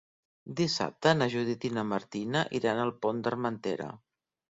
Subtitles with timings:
[0.59, 3.91] Dissabte na Judit i na Martina iran al Pont d'Armentera.